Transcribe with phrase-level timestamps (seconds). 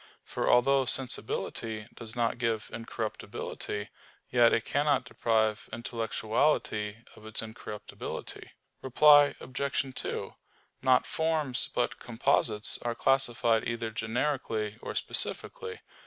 [0.23, 3.89] For although sensibility does not give incorruptibility,
[4.31, 8.49] yet it cannot deprive intellectuality of its incorruptibility.
[8.81, 9.93] Reply Obj.
[9.95, 10.33] 2:
[10.81, 15.81] Not forms, but composites, are classified either generically or specifically.